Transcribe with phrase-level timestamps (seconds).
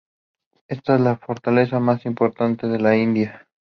[0.67, 3.47] Esta es la fortaleza más importante de la India.